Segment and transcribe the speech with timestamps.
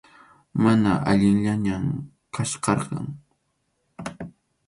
[0.63, 1.85] Mana allinllañam
[2.33, 3.05] kachkarqan.